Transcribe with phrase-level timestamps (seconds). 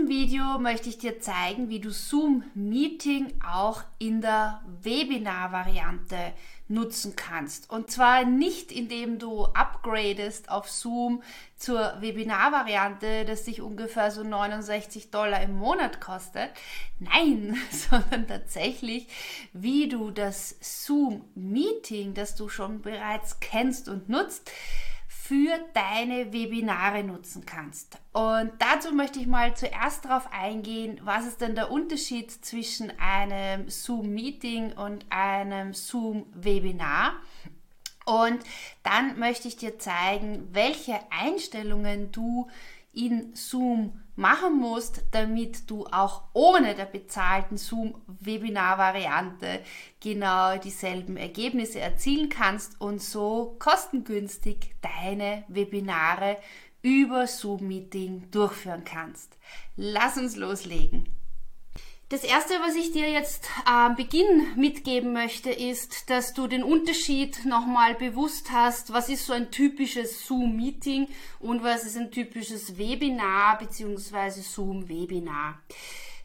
[0.00, 6.32] Diesem Video möchte ich dir zeigen, wie du Zoom Meeting auch in der Webinar-Variante
[6.68, 7.68] nutzen kannst.
[7.68, 11.22] Und zwar nicht, indem du upgradest auf Zoom
[11.56, 16.50] zur Webinar-Variante, das dich ungefähr so 69 Dollar im Monat kostet.
[16.98, 19.08] Nein, sondern tatsächlich,
[19.52, 24.50] wie du das Zoom Meeting, das du schon bereits kennst und nutzt,
[25.30, 27.98] für deine Webinare nutzen kannst.
[28.12, 33.68] Und dazu möchte ich mal zuerst darauf eingehen, was ist denn der Unterschied zwischen einem
[33.68, 37.12] Zoom-Meeting und einem Zoom-Webinar.
[38.06, 38.40] Und
[38.82, 42.48] dann möchte ich dir zeigen, welche Einstellungen du
[42.92, 49.60] in Zoom machen musst, damit du auch ohne der bezahlten Zoom-Webinar-Variante
[49.98, 56.36] genau dieselben Ergebnisse erzielen kannst und so kostengünstig deine Webinare
[56.82, 59.36] über Zoom-Meeting durchführen kannst.
[59.76, 61.08] Lass uns loslegen.
[62.10, 67.44] Das erste, was ich dir jetzt am Beginn mitgeben möchte, ist, dass du den Unterschied
[67.44, 71.06] nochmal bewusst hast, was ist so ein typisches Zoom-Meeting
[71.38, 74.40] und was ist ein typisches Webinar bzw.
[74.40, 75.60] Zoom-Webinar.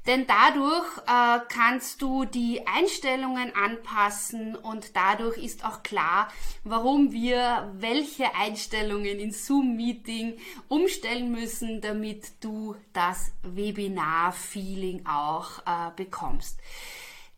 [0.07, 6.27] Denn dadurch äh, kannst du die Einstellungen anpassen und dadurch ist auch klar,
[6.63, 16.59] warum wir welche Einstellungen in Zoom-Meeting umstellen müssen, damit du das Webinar-Feeling auch äh, bekommst.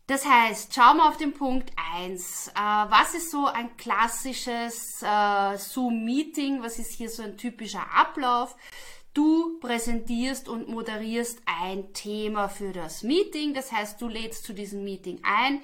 [0.06, 2.48] Das heißt, schau mal auf den Punkt eins.
[2.48, 6.62] Äh, was ist so ein klassisches äh, Zoom-Meeting?
[6.62, 8.56] Was ist hier so ein typischer Ablauf?
[9.18, 13.52] Du präsentierst und moderierst ein Thema für das Meeting.
[13.52, 15.60] Das heißt, du lädst zu diesem Meeting ein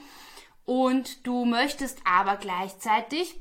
[0.65, 3.39] und du möchtest aber gleichzeitig,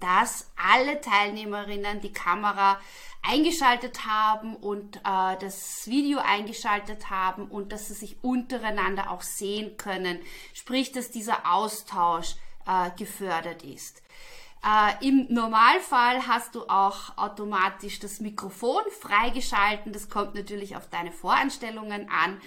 [0.00, 2.78] dass alle Teilnehmerinnen die Kamera
[3.22, 9.78] eingeschaltet haben und äh, das Video eingeschaltet haben und dass sie sich untereinander auch sehen
[9.78, 10.20] können.
[10.52, 12.34] Sprich, dass dieser Austausch
[12.66, 14.02] äh, gefördert ist.
[14.64, 19.92] Äh, Im Normalfall hast du auch automatisch das Mikrofon freigeschalten.
[19.92, 22.40] Das kommt natürlich auf deine Voreinstellungen an.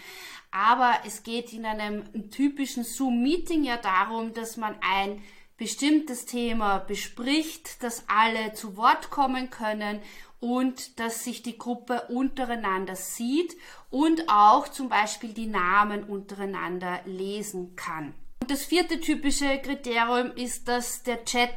[0.51, 5.23] Aber es geht in einem typischen Zoom-Meeting ja darum, dass man ein
[5.55, 10.01] bestimmtes Thema bespricht, dass alle zu Wort kommen können
[10.41, 13.55] und dass sich die Gruppe untereinander sieht
[13.89, 18.13] und auch zum Beispiel die Namen untereinander lesen kann.
[18.41, 21.53] Und das vierte typische Kriterium ist, dass der Chat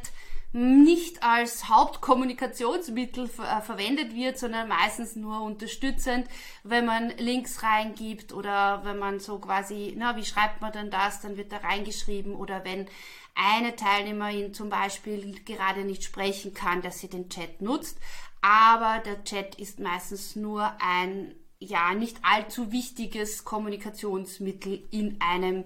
[0.55, 6.29] nicht als Hauptkommunikationsmittel ver äh, verwendet wird, sondern meistens nur unterstützend,
[6.63, 11.19] wenn man Links reingibt oder wenn man so quasi, na, wie schreibt man denn das,
[11.19, 12.87] dann wird da reingeschrieben oder wenn
[13.35, 17.97] eine Teilnehmerin zum Beispiel gerade nicht sprechen kann, dass sie den Chat nutzt.
[18.39, 25.65] Aber der Chat ist meistens nur ein, ja, nicht allzu wichtiges Kommunikationsmittel in einem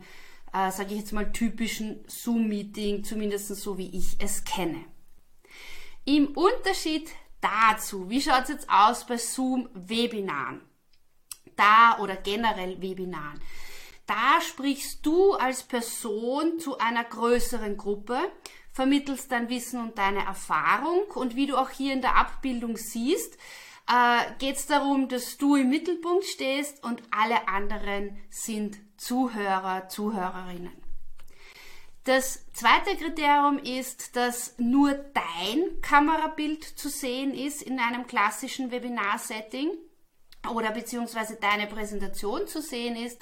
[0.53, 4.83] äh, sage ich jetzt mal, typischen Zoom-Meeting, zumindest so wie ich es kenne.
[6.05, 7.09] Im Unterschied
[7.41, 10.61] dazu, wie schaut es jetzt aus bei Zoom-Webinaren?
[11.55, 13.39] Da oder generell Webinaren.
[14.05, 18.17] Da sprichst du als Person zu einer größeren Gruppe,
[18.71, 23.37] vermittelst dein Wissen und deine Erfahrung und wie du auch hier in der Abbildung siehst,
[23.89, 30.71] äh, geht es darum, dass du im Mittelpunkt stehst und alle anderen sind Zuhörer, Zuhörerinnen.
[32.03, 39.69] Das zweite Kriterium ist, dass nur dein Kamerabild zu sehen ist in einem klassischen Webinar-Setting
[40.49, 43.21] oder beziehungsweise deine Präsentation zu sehen ist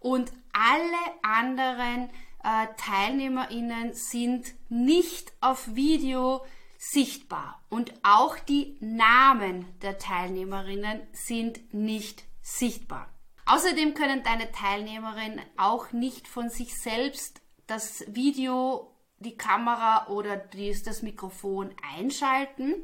[0.00, 2.10] und alle anderen
[2.42, 6.44] äh, TeilnehmerInnen sind nicht auf Video
[6.90, 13.08] sichtbar und auch die Namen der Teilnehmerinnen sind nicht sichtbar.
[13.46, 21.02] Außerdem können deine Teilnehmerinnen auch nicht von sich selbst das Video, die Kamera oder das
[21.02, 22.74] Mikrofon einschalten.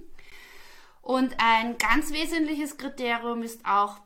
[1.01, 4.01] Und ein ganz wesentliches Kriterium ist auch,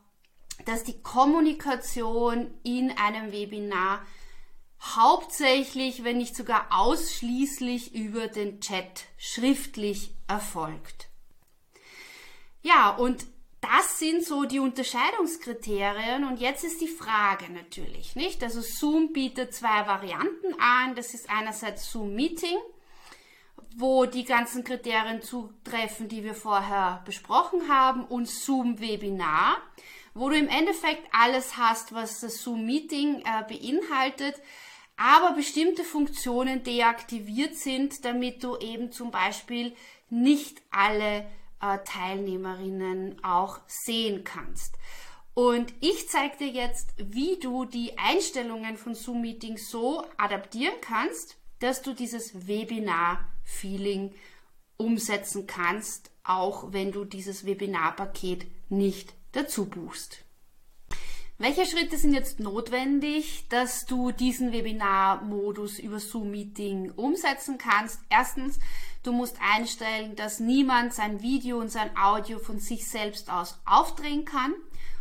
[0.65, 4.01] dass die Kommunikation in einem Webinar
[4.79, 11.07] hauptsächlich, wenn nicht sogar ausschließlich über den Chat schriftlich erfolgt.
[12.61, 13.25] Ja, und
[13.61, 18.43] das sind so die Unterscheidungskriterien und jetzt ist die Frage natürlich, nicht?
[18.43, 20.95] Also Zoom bietet zwei Varianten an.
[20.95, 22.57] Das ist einerseits Zoom Meeting,
[23.75, 29.57] wo die ganzen Kriterien zutreffen, die wir vorher besprochen haben und Zoom Webinar,
[30.13, 34.35] wo du im Endeffekt alles hast, was das Zoom Meeting äh, beinhaltet,
[34.97, 39.75] aber bestimmte Funktionen deaktiviert sind, damit du eben zum Beispiel
[40.09, 41.25] nicht alle
[41.61, 44.75] äh, Teilnehmerinnen auch sehen kannst.
[45.33, 51.37] Und ich zeige dir jetzt, wie du die Einstellungen von Zoom Meetings so adaptieren kannst,
[51.59, 54.15] dass du dieses Webinar-Feeling
[54.77, 60.23] umsetzen kannst, auch wenn du dieses Webinar-Paket nicht dazu buchst.
[61.39, 67.99] Welche Schritte sind jetzt notwendig, dass du diesen Webinar-Modus über Zoom-Meeting umsetzen kannst?
[68.09, 68.57] Erstens,
[69.03, 74.25] du musst einstellen, dass niemand sein Video und sein Audio von sich selbst aus aufdrehen
[74.25, 74.55] kann.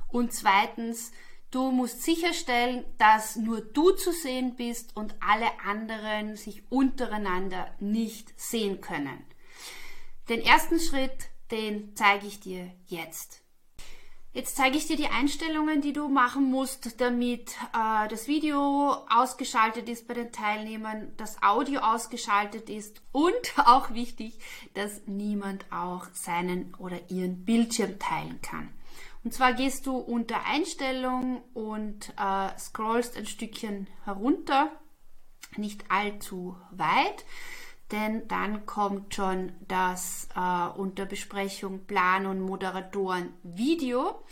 [0.08, 1.10] Und zweitens,
[1.50, 8.38] du musst sicherstellen, dass nur du zu sehen bist und alle anderen sich untereinander nicht
[8.38, 9.24] sehen können.
[10.28, 13.45] Den ersten Schritt, den zeige ich dir jetzt.
[14.36, 19.88] Jetzt zeige ich dir die Einstellungen, die du machen musst, damit äh, das Video ausgeschaltet
[19.88, 24.38] ist bei den Teilnehmern, das Audio ausgeschaltet ist und auch wichtig,
[24.74, 28.68] dass niemand auch seinen oder ihren Bildschirm teilen kann.
[29.24, 34.70] Und zwar gehst du unter Einstellung und äh, scrollst ein Stückchen herunter,
[35.56, 37.24] nicht allzu weit
[37.92, 44.22] denn dann kommt schon das äh, unter Besprechung Plan und Moderatoren Video.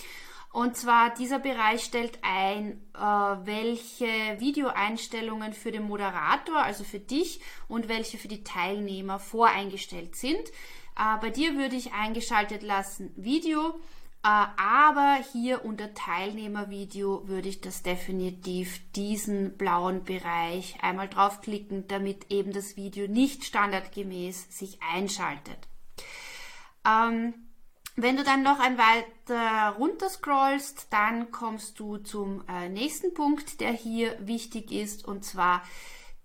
[0.52, 7.40] Und zwar dieser Bereich stellt ein, äh, welche Videoeinstellungen für den Moderator, also für dich,
[7.66, 10.48] und welche für die Teilnehmer voreingestellt sind.
[10.96, 13.80] Äh, bei dir würde ich eingeschaltet lassen Video
[14.24, 22.52] aber hier unter Teilnehmervideo würde ich das definitiv diesen blauen Bereich einmal draufklicken, damit eben
[22.52, 25.58] das Video nicht standardgemäß sich einschaltet.
[26.86, 27.34] Ähm,
[27.96, 33.60] wenn du dann noch ein weiter runter scrollst, dann kommst du zum äh, nächsten Punkt,
[33.60, 35.62] der hier wichtig ist, und zwar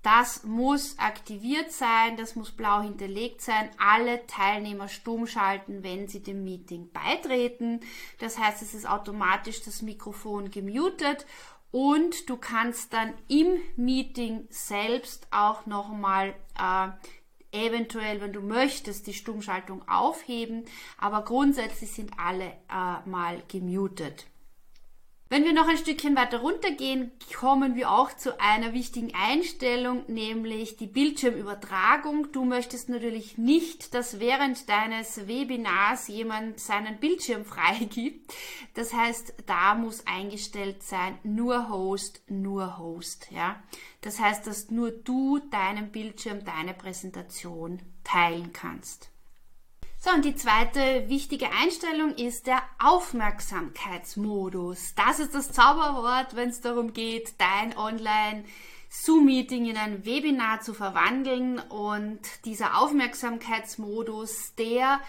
[0.02, 3.70] das muss aktiviert sein, das muss blau hinterlegt sein.
[3.78, 7.82] Alle Teilnehmer stumm schalten, wenn sie dem Meeting beitreten.
[8.20, 11.26] Das heißt, es ist automatisch das Mikrofon gemutet
[11.72, 16.88] und du kannst dann im Meeting selbst auch nochmal äh,
[17.52, 20.66] eventuell, wenn du möchtest, die Stummschaltung aufheben.
[20.98, 24.28] Aber grundsätzlich sind alle äh, mal gemutet.
[25.32, 30.78] Wenn wir noch ein Stückchen weiter runtergehen, kommen wir auch zu einer wichtigen Einstellung, nämlich
[30.78, 32.32] die Bildschirmübertragung.
[32.32, 38.34] Du möchtest natürlich nicht, dass während deines Webinars jemand seinen Bildschirm freigibt.
[38.74, 43.62] Das heißt, da muss eingestellt sein, nur Host, nur Host, ja.
[44.02, 49.12] Das heißt, dass nur du deinen Bildschirm, deine Präsentation teilen kannst.
[50.02, 54.96] So, und die zweite wichtige Einstellung ist der Aufmerksamkeitsmodus.
[54.96, 58.46] Das ist das Zauberwort, wenn es darum geht, dein Online
[58.90, 61.60] Zoom-Meeting in ein Webinar zu verwandeln.
[61.60, 65.02] Und dieser Aufmerksamkeitsmodus, der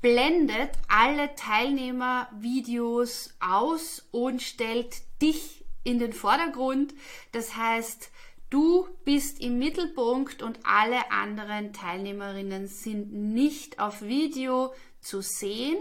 [0.00, 6.94] blendet alle Teilnehmervideos aus und stellt dich in den Vordergrund.
[7.32, 8.10] Das heißt,
[8.50, 15.78] Du bist im Mittelpunkt und alle anderen Teilnehmerinnen sind nicht auf Video zu sehen,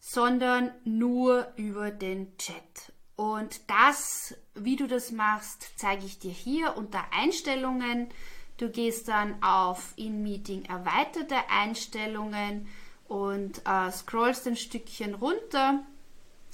[0.00, 2.92] sondern nur über den Chat.
[3.14, 8.08] Und das, wie du das machst, zeige ich dir hier unter Einstellungen.
[8.56, 12.66] Du gehst dann auf In-Meeting erweiterte Einstellungen
[13.06, 15.84] und äh, scrollst ein Stückchen runter.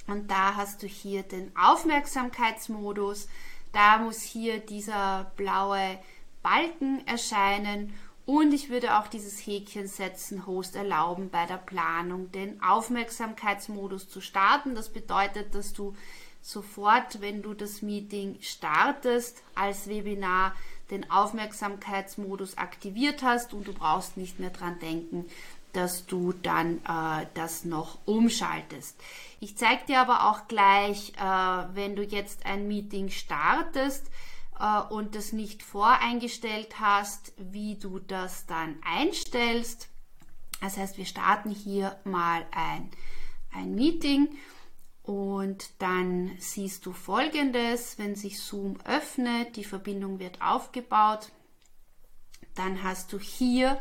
[0.05, 3.27] Und da hast du hier den Aufmerksamkeitsmodus.
[3.71, 5.99] Da muss hier dieser blaue
[6.41, 7.93] Balken erscheinen
[8.25, 14.21] und ich würde auch dieses Häkchen setzen, Host erlauben bei der Planung den Aufmerksamkeitsmodus zu
[14.21, 14.75] starten.
[14.75, 15.95] Das bedeutet, dass du
[16.41, 20.55] sofort, wenn du das Meeting startest, als Webinar
[20.91, 25.25] den Aufmerksamkeitsmodus aktiviert hast und du brauchst nicht mehr dran denken,
[25.73, 28.99] dass du dann äh, das noch umschaltest.
[29.39, 34.09] Ich zeige dir aber auch gleich, äh, wenn du jetzt ein Meeting startest
[34.59, 39.89] äh, und das nicht voreingestellt hast, wie du das dann einstellst.
[40.61, 42.89] Das heißt, wir starten hier mal ein,
[43.53, 44.27] ein Meeting
[45.03, 51.31] und dann siehst du folgendes, wenn sich Zoom öffnet, die Verbindung wird aufgebaut,
[52.55, 53.79] dann hast du hier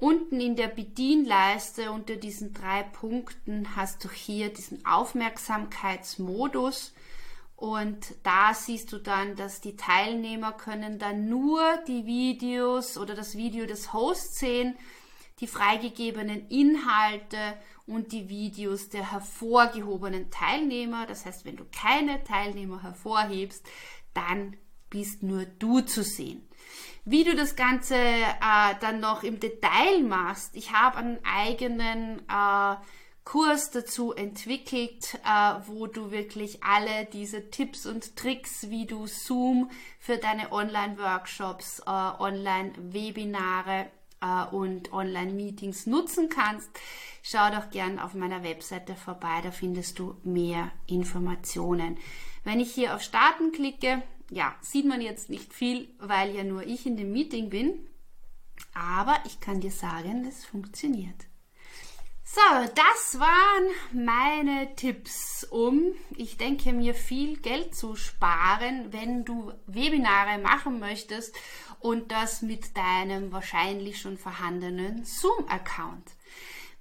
[0.00, 6.94] Unten in der Bedienleiste unter diesen drei Punkten hast du hier diesen Aufmerksamkeitsmodus.
[7.54, 13.36] Und da siehst du dann, dass die Teilnehmer können dann nur die Videos oder das
[13.36, 14.78] Video des Hosts sehen,
[15.40, 21.04] die freigegebenen Inhalte und die Videos der hervorgehobenen Teilnehmer.
[21.04, 23.62] Das heißt, wenn du keine Teilnehmer hervorhebst,
[24.14, 24.56] dann
[24.88, 26.48] bist nur du zu sehen.
[27.04, 32.76] Wie du das Ganze äh, dann noch im Detail machst, ich habe einen eigenen äh,
[33.24, 39.70] Kurs dazu entwickelt, äh, wo du wirklich alle diese Tipps und Tricks, wie du Zoom
[39.98, 43.86] für deine Online-Workshops, äh, Online-Webinare
[44.20, 46.70] äh, und Online-Meetings nutzen kannst.
[47.22, 51.98] Schau doch gern auf meiner Webseite vorbei, da findest du mehr Informationen.
[52.42, 56.66] Wenn ich hier auf Starten klicke, ja, sieht man jetzt nicht viel, weil ja nur
[56.66, 57.86] ich in dem Meeting bin.
[58.74, 61.26] Aber ich kann dir sagen, es funktioniert.
[62.32, 62.40] So,
[62.76, 65.82] das waren meine Tipps, um,
[66.16, 71.34] ich denke mir, viel Geld zu sparen, wenn du Webinare machen möchtest
[71.80, 76.12] und das mit deinem wahrscheinlich schon vorhandenen Zoom-Account.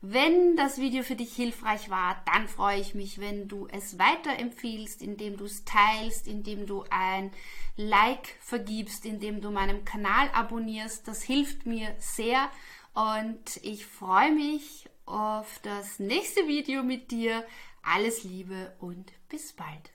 [0.01, 5.01] Wenn das Video für dich hilfreich war, dann freue ich mich, wenn du es weiterempfiehlst,
[5.01, 7.31] indem du es teilst, indem du ein
[7.75, 11.05] Like vergibst, indem du meinem Kanal abonnierst.
[11.05, 12.49] Das hilft mir sehr
[12.93, 17.45] und ich freue mich auf das nächste Video mit dir.
[17.83, 19.91] Alles Liebe und bis bald.